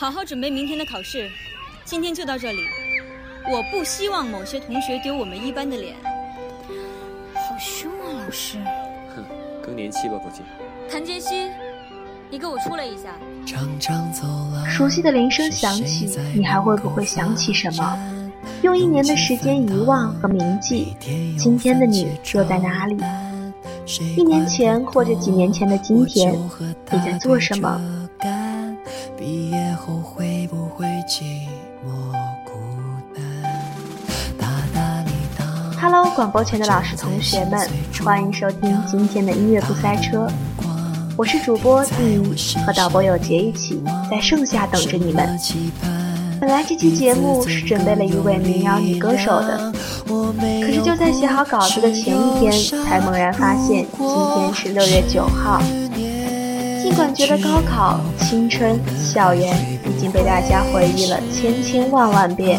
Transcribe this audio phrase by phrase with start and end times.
[0.00, 1.28] 好好准备明天的考试。
[1.84, 2.62] 今天就到这里。
[3.52, 5.94] 我不希望某些同学丢我们一班的脸。
[7.34, 8.56] 好凶啊，老师！
[9.14, 9.22] 哼，
[9.62, 10.40] 更年期吧，估计。
[10.90, 11.50] 谭杰希，
[12.30, 13.14] 你给我出来一下。
[14.66, 18.24] 熟悉的铃声响起，你还会不会想起什么？
[18.62, 20.96] 用一年的时间遗忘和铭记，
[21.36, 22.96] 今天的你又在哪里？
[24.16, 26.32] 一年前或者几年前的今天，
[26.90, 27.99] 你在做什么
[35.80, 37.68] ？Hello，广播前的老师同学们，
[38.04, 40.28] 欢迎收听今天的音乐不塞车。
[41.16, 45.38] 我是主播丁怡，和导播有杰一起在盛夏等着你们。
[46.40, 49.72] 本来这期节目是准备了一位民谣女歌手的，
[50.06, 52.52] 可是就在写好稿子的前一天，
[52.84, 55.60] 才猛然发现今天是六月九号。
[56.82, 62.58] 尽管觉得高考、青春、校园已经被大家回忆了千千万万遍，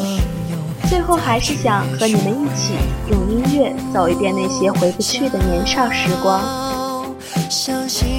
[0.87, 2.75] 最后还是想和你们一起
[3.09, 6.39] 用音乐走一遍那些回不去的年少时光。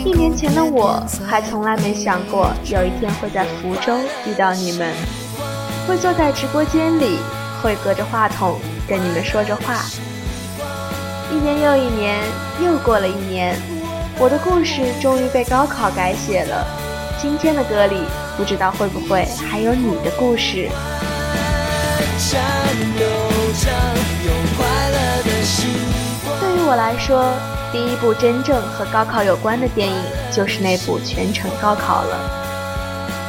[0.05, 3.97] 一年前的我还从来没想过有一天会在福州
[4.27, 4.93] 遇到你们。
[5.87, 7.19] 会坐在直播间里，
[7.63, 8.57] 会隔着话筒
[8.89, 9.85] 跟你们说着话。
[11.31, 12.21] 一年又一年，
[12.65, 13.57] 又过了一年，
[14.23, 16.65] 我的故事终于被高考改写了。
[17.21, 17.97] 今天的歌里，
[18.37, 20.69] 不知道会不会还有你的故事。
[26.39, 27.35] 对于我来说，
[27.73, 29.97] 第一部真正和高考有关的电影，
[30.31, 32.17] 就是那部《全程高考》了。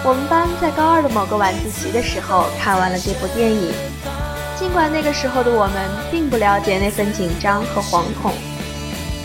[0.03, 3.73] 我们班在高二的某个晚自习的时候看完了这部电影，
[4.59, 8.31] 尽管那个时候的我们并不了解那份紧张和惶恐，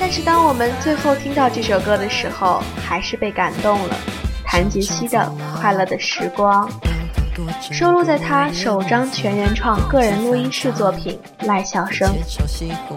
[0.00, 3.96] 但是当我们最后听到这首歌的时候，还是被感动了。
[4.44, 5.18] 谭杰希的
[5.60, 6.66] 《快乐的时光》。
[7.70, 12.08] 收录在他首张全原创个人录音室作品《赖笑生》。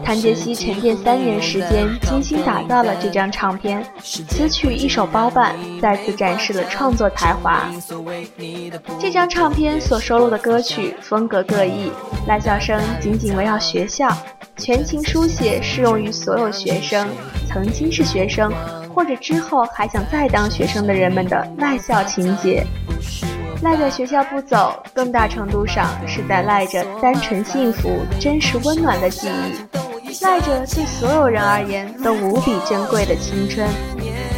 [0.03, 7.65] 谭杰希沉淀三年时间，精心打造了这张唱片，词曲一手包办，再次展示了创作才华。
[8.99, 11.89] 这张唱片所收录的歌曲风格各异，
[12.27, 14.07] 《赖笑生》紧紧围绕学校，
[14.57, 17.07] 全情书写适用于所有学生，
[17.47, 18.51] 曾经是学生，
[18.93, 22.65] 或者之后还想再当学生的人们的赖笑情节。
[23.61, 33.69] 赖在学校不走，更大程度上是在赖着单纯幸福、真实温暖的记忆，赖着对所有人而言都无比珍贵的青春，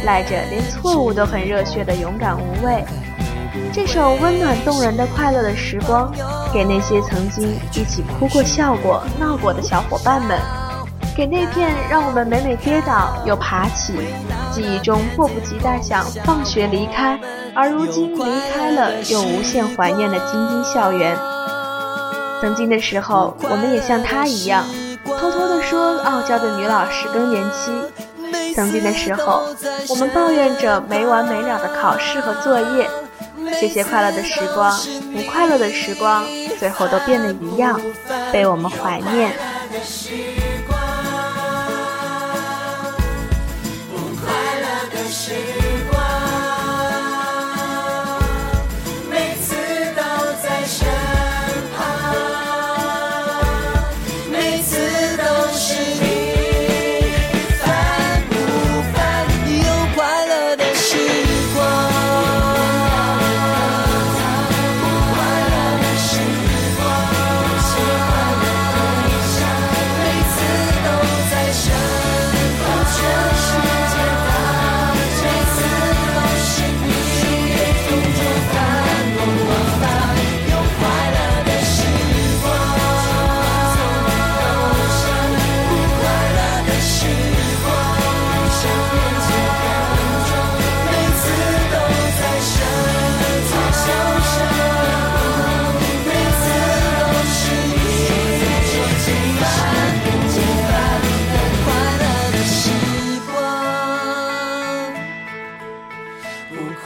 [0.04, 2.84] 赖着连错误都很热血的勇敢无畏。
[3.72, 6.12] 这首温暖动人的快乐的时光，
[6.52, 10.38] 给那些曾经一起哭过、笑过、闹过的小伙伴们。
[11.16, 13.94] 给那片让我们每每跌倒又爬起，
[14.54, 17.18] 记忆中迫不及待想放学离开，
[17.54, 18.22] 而如今离
[18.52, 21.18] 开了又无限怀念的京津校园。
[22.40, 24.64] 曾经的时候，我们也像他一样，
[25.18, 28.54] 偷偷地说傲娇的女老师更年期。
[28.54, 29.42] 曾经的时候，
[29.88, 32.88] 我们抱怨着没完没了的考试和作业。
[33.60, 34.72] 这些快乐的时光，
[35.12, 36.24] 不快乐的时光，
[36.58, 37.80] 最后都变得一样，
[38.32, 39.32] 被我们怀念。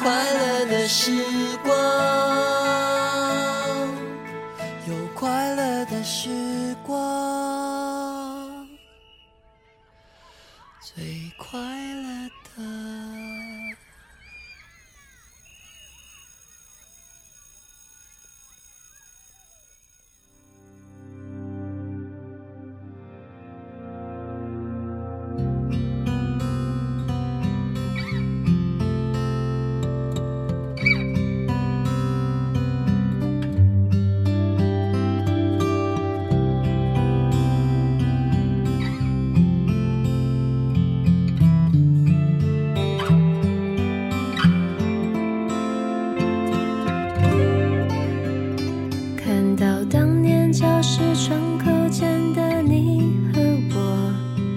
[0.08, 1.12] 快乐的时
[1.62, 2.57] 光。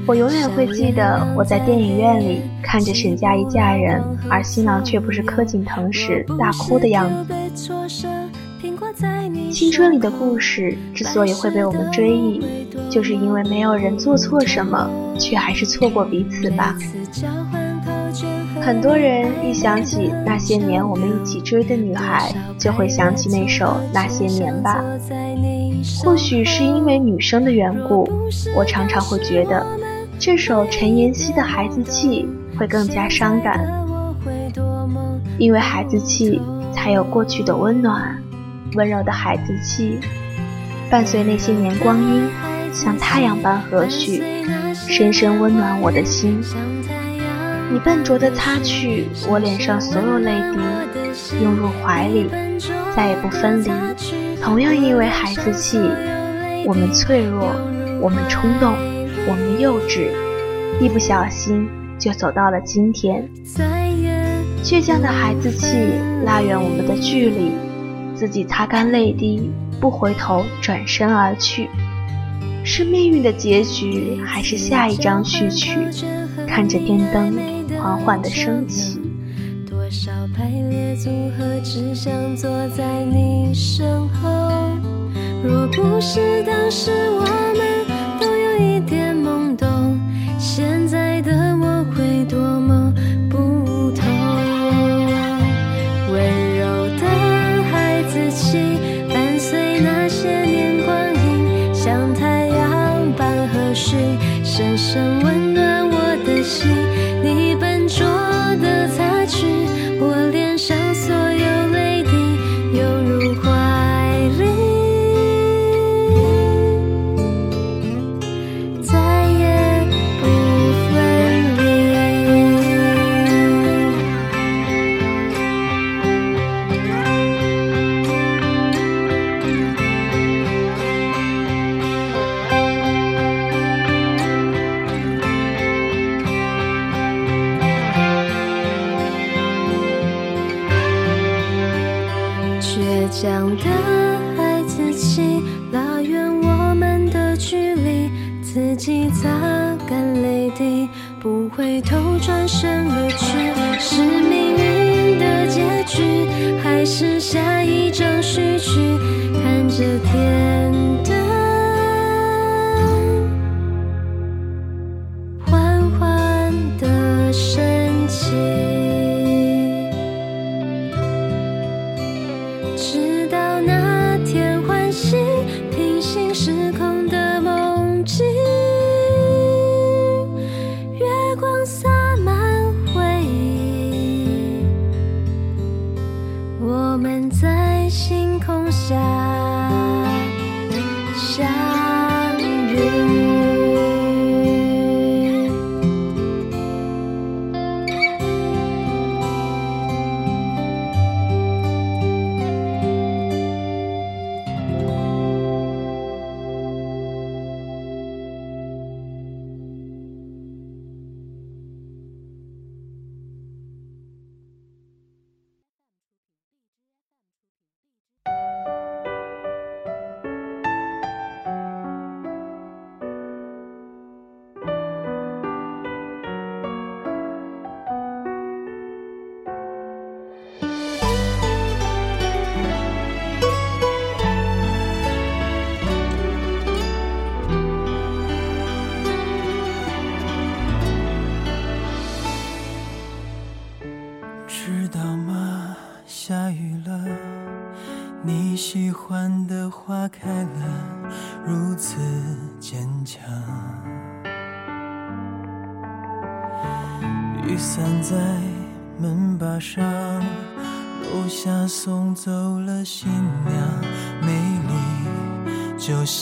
[0.07, 7.33] 我永远会记得我在电影院里看着沈佳宜嫁人，而新郎却不是柯景腾时大哭的样子。
[9.51, 12.41] 青春里的故事之所以会被我们追忆，
[12.89, 14.89] 就是因为没有人做错什么，
[15.19, 16.75] 却还是错过彼此吧。
[18.61, 24.83] 很多人一想起那些年我们一起追的女孩，就会想起那首《那些年》吧。
[26.03, 28.07] 或许是因为女生的缘故，
[28.55, 29.65] 我常常会觉得
[30.21, 32.29] 这首陈妍希的《孩子气》
[32.59, 33.59] 会更加伤感，
[35.39, 36.39] 因为孩子气
[36.71, 38.21] 才有过去的温暖，
[38.75, 39.99] 温柔的孩子气，
[40.91, 42.29] 伴随那些年光阴，
[42.71, 44.21] 像太阳般和煦，
[44.87, 46.39] 深深温暖我的心。
[47.73, 52.29] 你笨拙地擦去我脸上所有泪滴，拥入怀里，
[52.95, 53.71] 再也不分离。
[54.39, 55.79] 同样因为孩子气，
[56.67, 57.55] 我们脆弱，
[57.99, 58.75] 我们冲动，
[59.27, 60.09] 我们幼稚，
[60.79, 61.67] 一不小心
[61.99, 63.29] 就走到了今天。
[64.63, 65.77] 倔强的孩子气
[66.25, 67.51] 拉远我们的距离，
[68.15, 71.69] 自己擦干泪滴，不回头，转身而去。
[72.63, 75.71] 是命运的结局，还是下一张序曲？
[76.47, 77.51] 看着电灯。
[77.81, 78.99] 缓缓的升起，
[79.67, 84.29] 多少排列组合，只想坐在你身后。
[85.43, 87.21] 若不是当时我
[87.57, 87.80] 们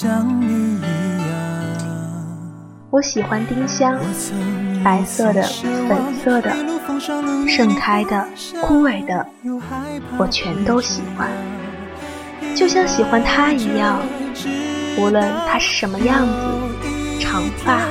[0.01, 0.81] 像你一
[1.27, 1.29] 样。
[2.89, 3.99] 我喜欢丁香，
[4.81, 5.43] 白色的、
[5.89, 6.55] 粉色的、
[7.45, 8.25] 盛开的、
[8.61, 9.27] 枯萎的，
[10.17, 11.27] 我全都喜欢，
[12.55, 13.99] 就像喜欢他一样。
[14.97, 16.33] 无论他是什么样子，
[17.19, 17.81] 长发、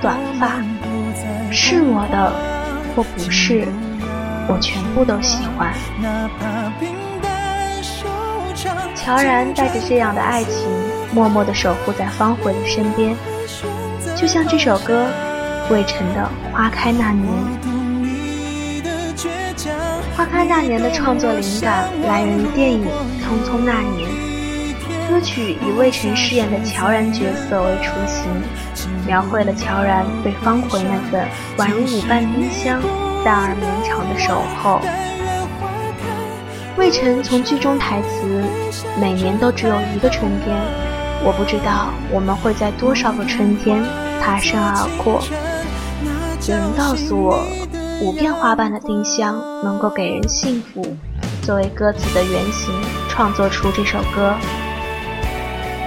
[0.00, 0.64] 短发，
[1.52, 2.32] 是我的。
[2.96, 3.68] 或不是，
[4.48, 5.74] 我全部都喜欢。
[8.96, 10.66] 乔然带着这样的爱情，
[11.12, 13.16] 默默地守护在方茴的身边，
[14.16, 15.06] 就像这首歌
[15.70, 17.26] 魏晨的《花开那年》。
[20.16, 22.84] 《花开那年》的创作灵感来源于电影
[23.20, 24.08] 《匆匆那年》，
[25.10, 28.24] 歌曲以魏晨饰演的乔然角色为雏形，
[29.06, 31.26] 描绘了乔然对方茴那份
[31.56, 32.80] 宛如舞伴丁香、
[33.24, 34.80] 淡而绵长的守候。
[36.76, 38.44] 魏晨从剧中台词
[39.00, 40.56] “每年都只有一个春天，
[41.22, 43.82] 我不知道我们会在多少个春天
[44.20, 45.22] 擦身而过”，
[46.48, 47.44] 有人告诉我。
[48.02, 50.96] 五片花瓣的丁香能够给人幸福，
[51.42, 52.72] 作为歌词的原型，
[53.10, 54.34] 创作出这首歌。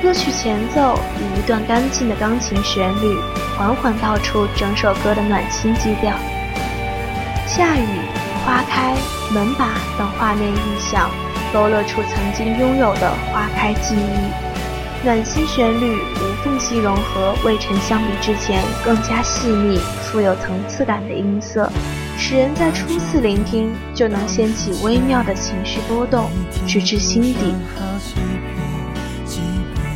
[0.03, 3.17] 歌曲前奏以一段干净的钢琴旋律，
[3.57, 6.13] 缓缓道出整首歌的暖心基调。
[7.47, 7.87] 下雨、
[8.45, 8.95] 花开、
[9.33, 11.09] 门把等画面意象，
[11.51, 14.52] 勾勒出曾经拥有的花开记忆。
[15.03, 21.69] 暖心旋律无缝隙融合，未曾相比之前更加细腻、富有层次感的音色。
[22.17, 26.29] 使人在初次聆听就能掀起微妙的情绪波动，
[26.65, 27.53] 直至心底。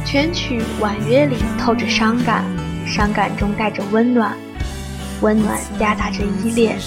[0.03, 2.43] 全曲婉约里透着伤感，
[2.85, 4.35] 伤感中带着温暖，
[5.21, 6.77] 温暖夹杂着依恋，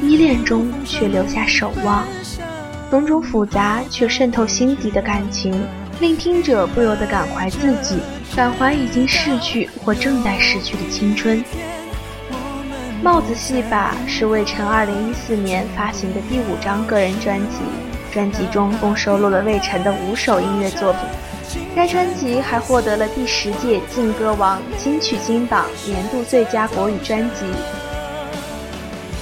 [0.00, 2.08] 依恋中却留下守望。
[2.90, 5.54] 种种复杂却渗透心底的感情，
[6.00, 7.98] 令听者不由得感怀自己，
[8.34, 11.44] 感怀已经逝去或正在逝去的青春。
[13.02, 17.58] 帽子戏法是魏晨2014年发行的第五张个人专辑，
[18.10, 21.02] 专辑中共收录了魏晨的五首音乐作品。
[21.76, 27.44] 该专辑还获得了第十届劲歌王金曲金榜年度最佳国语专辑。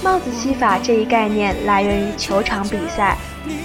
[0.08, 3.14] 帽子戏法这一概念来源于球场比赛，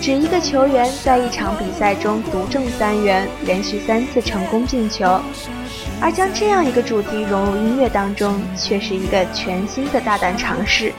[0.02, 5.22] 指一个球员在一场比赛中独中三元，连续三次成功进球。
[6.02, 10.92] 而将这样一个主题融入音乐当中，却是一个全新的大胆尝试。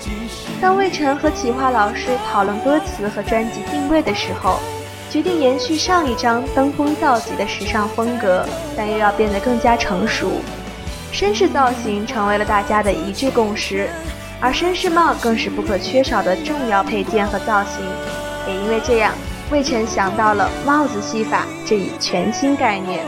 [0.62, 4.58] 当魏晨和企划老师讨论歌词和专辑定位的时候，
[5.10, 10.40] 决定延续上一张登峰造极的时尚风格，但又要变得更加成熟。
[11.12, 13.88] 绅士造型成为了大家的一致共识，
[14.40, 17.84] 而绅士帽更是不可缺少的重要配件和造型。
[18.46, 19.12] 也因为这样，
[19.50, 23.04] 魏晨想到了帽子戏法这一全新概念。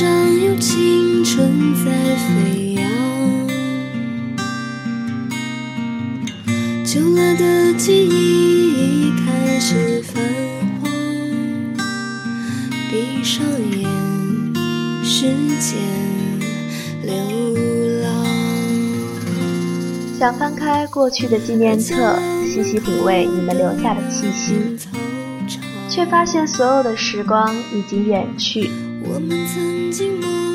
[0.00, 0.08] 上
[0.42, 2.82] 有青春在飞扬。
[6.86, 10.22] 旧了的记忆已开始泛
[10.80, 10.90] 黄，
[12.90, 13.44] 闭上
[13.78, 13.84] 眼，
[15.04, 15.26] 时
[15.58, 15.78] 间。
[20.18, 24.78] 想翻开过去的纪念册，细细品味你们留下的气息，
[25.90, 28.70] 却发现所有的时光已经远去。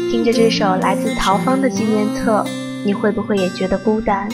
[0.09, 2.45] 听着这首来自陶芳的纪念册，
[2.85, 4.29] 你会不会也觉得孤单？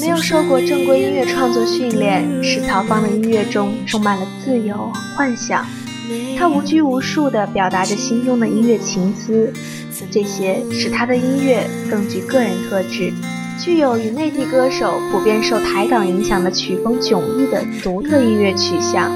[0.00, 5.64] 没有受过正规音乐创作训练，使陶芳的音乐中充满了自由幻想。
[6.36, 9.52] 他无拘无束地表达着心中的音乐情思，
[10.10, 13.12] 这些使他的音乐更具个人特质。
[13.60, 19.10] 具有与内地歌手普遍受台港影响的曲风迥异的独特音乐取向，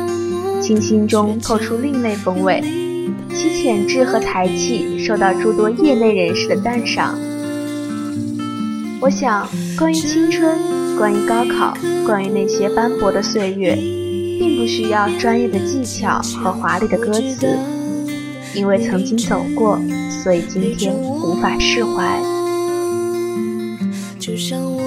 [0.61, 2.63] 清新中透出另类风味，
[3.37, 7.15] 其潜质和才气受到诸多业内人士的赞赏。
[9.01, 9.47] 我想，
[9.79, 10.59] 关于青春，
[10.97, 11.77] 关于高考，
[12.07, 13.75] 关于那些斑驳的岁月，
[14.39, 17.59] 并不需要专业的技巧和华丽的歌词，
[18.55, 19.79] 因为曾经走过，
[20.25, 22.19] 所以今天无法释怀。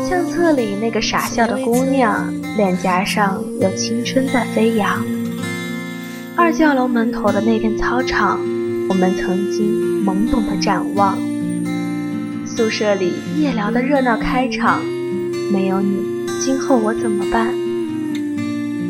[0.10, 5.19] 相册里那个傻笑的姑娘，脸颊上有青春在飞扬。
[6.40, 8.40] 二教楼门头的那片操场，
[8.88, 11.18] 我们曾经懵懂的展望。
[12.46, 14.82] 宿舍里夜聊的热闹开场，
[15.52, 15.98] 没有你，
[16.40, 17.54] 今后我怎么办？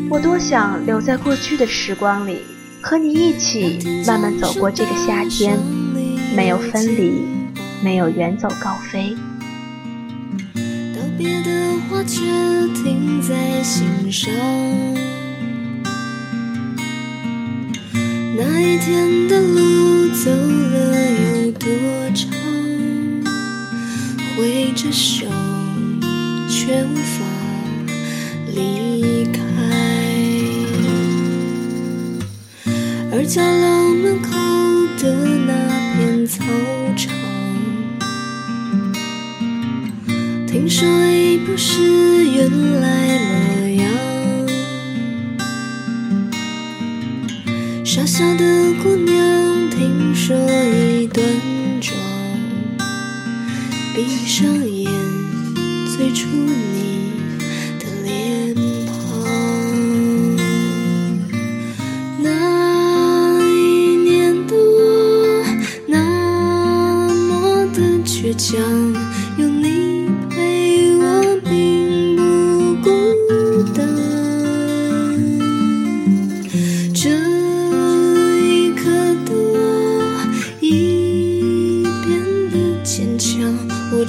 [0.08, 2.38] 我多想留在过去的时光里，
[2.80, 5.58] 和你一起慢慢走过这个夏天，
[6.36, 7.24] 没有分离，
[7.82, 9.16] 没有远走高飞。
[10.54, 11.50] 道别的
[11.88, 12.20] 话却
[12.80, 14.30] 停在心上。
[18.42, 21.10] 那一天的路走了
[21.44, 21.68] 有多
[22.14, 22.30] 长？
[24.34, 25.26] 挥着手
[26.48, 27.22] 却无法
[28.54, 29.42] 离开。
[33.12, 34.30] 二家楼门口
[34.96, 35.14] 的
[35.46, 35.52] 那
[35.98, 36.42] 片操
[36.96, 37.12] 场，
[40.46, 43.59] 听说已不是原来模样。
[48.20, 51.24] 小的姑娘，听说已端
[51.80, 51.96] 庄。
[53.94, 54.92] 闭上眼，
[55.96, 56.28] 最初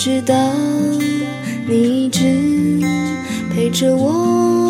[0.04, 0.34] 知道
[1.68, 2.24] 你一直
[3.54, 4.61] 陪着我，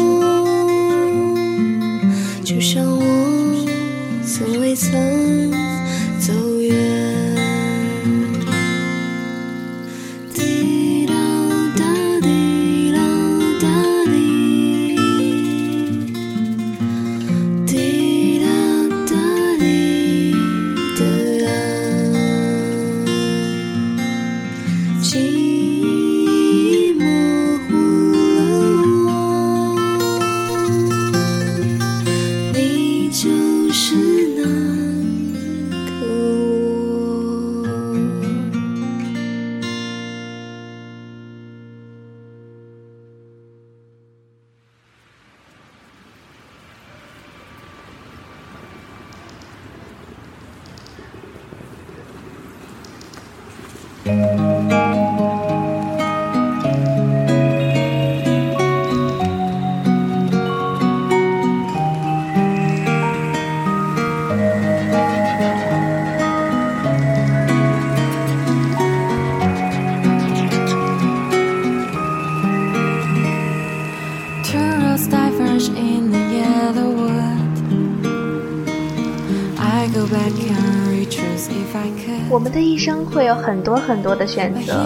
[83.32, 84.86] 有很多很多的选择，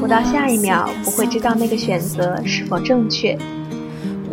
[0.00, 3.38] 不到下一秒不会知道那个选择是否正确。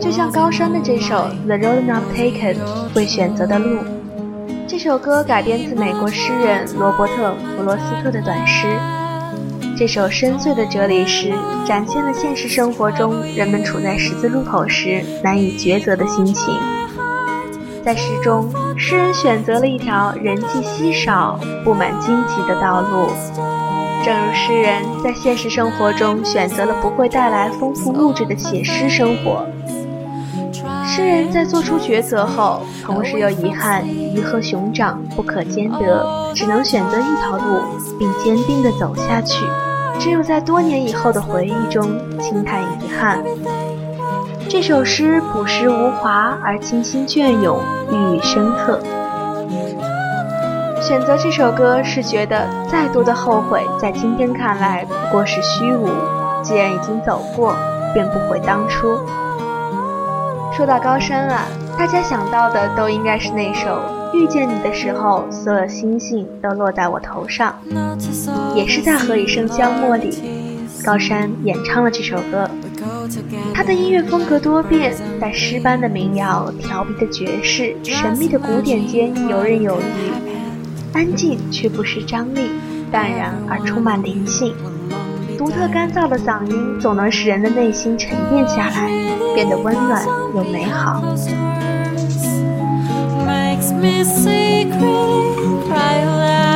[0.01, 2.55] 就像高山的这首《The Road Not Taken》
[2.95, 3.81] 会选择的路，
[4.67, 7.13] 这首歌改编自美国诗人罗伯特·
[7.55, 8.65] 弗罗斯特的短诗。
[9.77, 11.31] 这首深邃的哲理诗，
[11.63, 16.55] 展现了现实生活中人们处在十字路口时难以抉择的心情。
[17.85, 23.07] 在诗中，诗人选择了一条人迹稀少、布满荆棘的道路，
[24.03, 29.45] 正如诗人在现实生活中选择了不会带来丰富物质的写诗生活。
[30.85, 37.63] 诗人在做出抉择后，同时又遗憾鱼和熊掌不可兼得，只能选择一条路，
[37.97, 39.45] 并坚定地走下去。
[39.99, 41.87] 只有在多年以后的回忆中
[42.19, 43.23] 轻叹遗憾。
[44.53, 47.59] 这首诗朴实无华而清新隽永，
[47.91, 48.79] 寓意深刻。
[50.79, 55.89] 选择这首歌是觉得再多的后悔，在今天看来不过是虚无。
[56.43, 57.55] 既然已经走过，
[57.95, 58.95] 便不悔当初。
[60.55, 63.81] 说到高山啊，大家想到的都应该是那首
[64.13, 67.55] 《遇见你的时候，所有星星都落在我头上》，
[68.55, 72.47] 也是在《何以笙箫默》里，高山演唱了这首歌。
[73.53, 80.11] 他的音乐风格多变，在诗般的民谣、调皮的爵士、神秘的古典间游刃有余，
[80.93, 82.49] 安静却不失张力，
[82.91, 84.53] 淡然而充满灵性。
[85.37, 88.89] 独特干燥的嗓音总能使人的内心沉淀下来，
[89.35, 91.03] 变得温暖又美好。
[93.25, 95.35] Makes me secret
[95.67, 96.52] cry aloud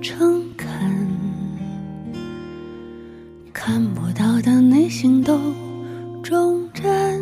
[0.00, 0.68] 诚恳，
[3.52, 5.38] 看不到的内心都
[6.22, 7.20] 忠贞，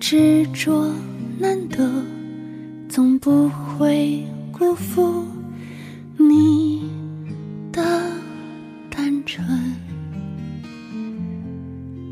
[0.00, 0.90] 执着
[1.38, 1.86] 难得，
[2.88, 5.24] 总不会辜负
[6.16, 6.90] 你
[7.70, 7.82] 的
[8.90, 9.46] 单纯。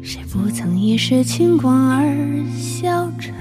[0.02, 3.32] 谁不曾一时轻狂而消沉？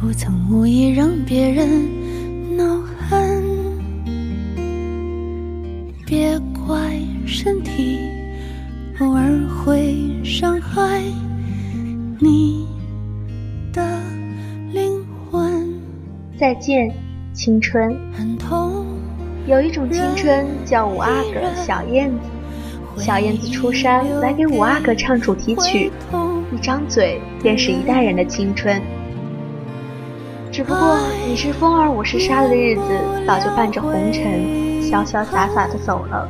[0.00, 2.64] 不曾无意让别人恼
[3.10, 3.42] 恨？
[6.06, 6.92] 别怪
[7.26, 7.98] 身体
[9.00, 11.02] 偶尔会伤害
[12.20, 12.68] 你
[13.72, 14.00] 的
[14.72, 15.68] 灵魂，
[16.38, 16.94] 再见，
[17.32, 17.92] 青春。
[18.12, 18.86] 很痛。
[19.48, 25.90] 有一种青春叫五阿哥小燕子，小燕子出山来给五阿哥唱主题曲，
[26.52, 28.80] 一张嘴便是一代人的青春。
[30.58, 32.82] 只不过你是风儿，我是沙的日子，
[33.24, 34.42] 早就伴着红尘，
[34.82, 36.28] 潇潇洒洒的走了。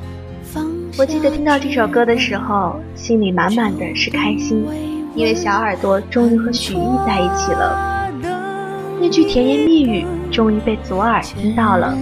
[0.98, 4.66] 我记得听到这首歌的时候，心里满满的是开心，
[5.14, 8.10] 因为小耳朵终于和许艺在一起了。
[9.00, 11.96] 那句甜言蜜语终于被左耳听到了。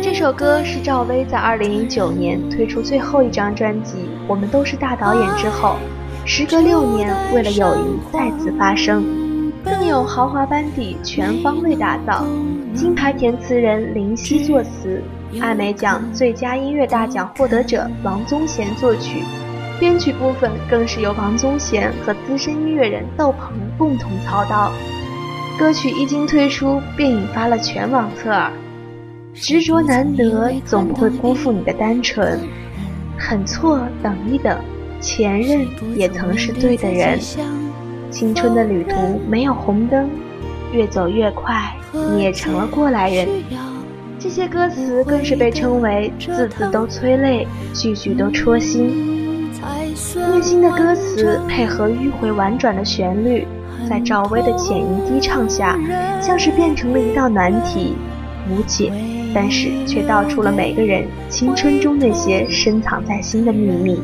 [0.00, 3.94] 这首歌是赵薇在2009年推出最后一张专辑
[4.28, 5.74] 《我们都是大导演》之后，
[6.24, 9.04] 时隔六年为了友谊再次发声，
[9.64, 12.24] 更有豪华班底全方位打造，
[12.74, 15.02] 金牌填词人林夕作词，
[15.40, 19.22] 艾美奖最佳音乐大奖获得者王宗贤作曲，
[19.78, 24.72] 编曲部分更是由王宗贤和资深音乐人窦鹏共同操刀。
[25.58, 28.50] 歌曲一经推出，便引发了全网侧耳。
[29.34, 32.40] 执着难得，总不会辜负你的单纯。
[33.18, 34.58] 很错，等一等，
[35.00, 37.18] 前任也曾是对的人。
[38.10, 40.10] 青春的旅途没有红灯，
[40.72, 43.28] 越走越快，你也成了过来人。
[44.18, 49.48] 这些歌词更是被称为字字都催泪，句句都戳心。
[50.14, 53.46] 虐心的歌词配合迂回婉转的旋律，
[53.88, 55.78] 在赵薇的浅吟低唱下，
[56.20, 57.94] 像是变成了一道难题，
[58.50, 58.92] 无解。
[59.32, 64.00] 但是却道出了每个人青春中那些深藏在心的秘密。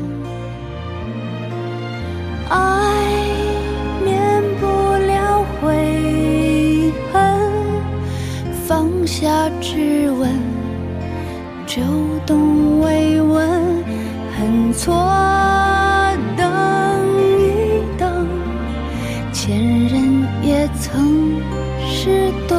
[11.77, 11.83] 就
[12.25, 13.83] 懂慰问，
[14.35, 14.95] 很错，
[16.35, 16.43] 等
[17.21, 18.27] 一等，
[19.31, 19.55] 前
[19.87, 21.39] 任也曾
[21.85, 22.57] 是对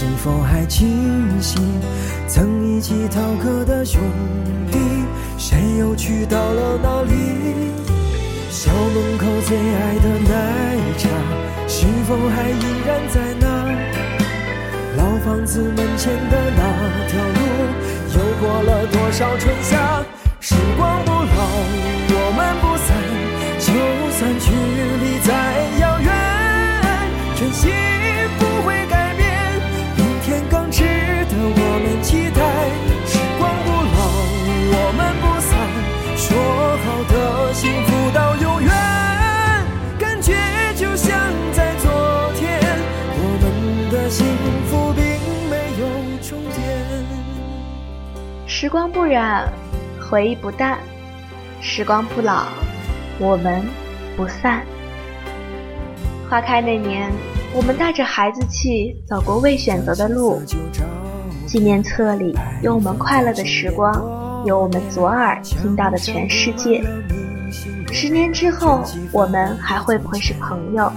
[0.00, 1.60] 是否还清醒？
[2.26, 4.00] 曾一起逃课的兄
[4.72, 4.78] 弟，
[5.36, 7.12] 谁又去到了哪里？
[8.48, 11.10] 校门口最爱的奶茶，
[11.68, 13.46] 是否还依然在那？
[14.96, 16.62] 老房子门前的那
[17.06, 17.40] 条路，
[18.14, 20.02] 又过了多少春夏？
[48.60, 49.50] 时光不染，
[49.98, 50.76] 回忆不淡；
[51.62, 52.44] 时光不老，
[53.18, 53.64] 我们
[54.18, 54.62] 不散。
[56.28, 57.10] 花开那年，
[57.54, 60.42] 我们带着孩子气走过未选择的路。
[61.46, 63.94] 纪念册里有我们快乐的时光，
[64.44, 66.84] 有我们左耳听到的全世界。
[67.90, 70.92] 十年之后，我们还会不会是朋友？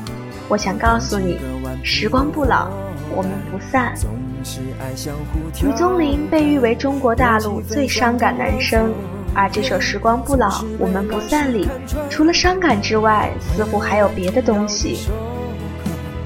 [0.49, 1.39] 我想告诉你，
[1.82, 2.69] 时光不老，
[3.15, 3.95] 我们不散。
[5.62, 8.93] 吕宗林被誉为中国大陆最伤感男声，
[9.34, 11.67] 而这首《时光不老，我们不散》里，
[12.10, 15.08] 除了伤感之外，似乎还有别的东西。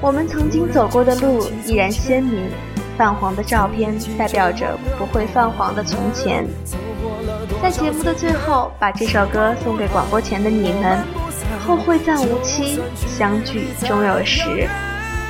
[0.00, 2.50] 我们曾经走过的路依然鲜明，
[2.96, 6.46] 泛黄的照片代表着不会泛黄的从前。
[7.62, 10.98] 在节目的最后，把这首歌送给广播前的你们。
[11.66, 14.68] 后会暂无期，相聚终有时。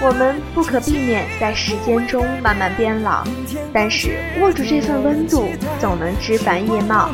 [0.01, 3.25] 我们不可避免在时间中慢慢变老，
[3.73, 5.49] 但是握住这份温度，
[5.81, 7.11] 总能枝繁叶茂。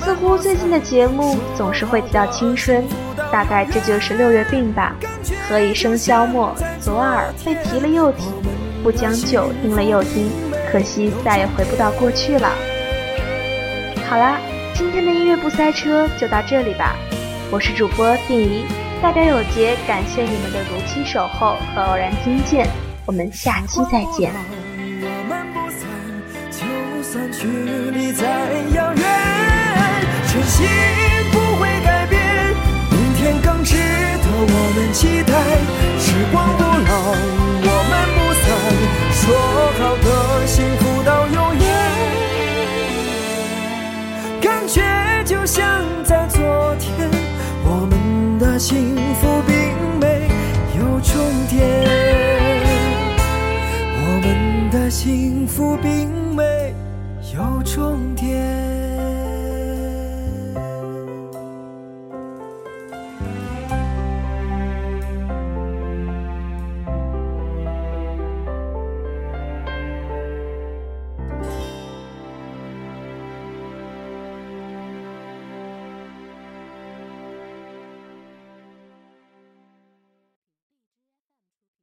[0.00, 2.84] 似乎最近的节目总是会提到青春，
[3.32, 4.94] 大概这就是六月病吧。
[5.48, 8.28] 何以笙箫默，左耳被提了又提，
[8.82, 10.30] 不将就听了又听，
[10.70, 12.50] 可惜再也回不到过去了。
[14.08, 14.38] 好啦，
[14.74, 16.94] 今天的音乐不塞车就到这里吧。
[17.50, 18.64] 我是主播定怡，
[19.04, 22.66] 大家有节感谢你们的如期守候和偶然听见，
[23.04, 24.32] 我们下期再见。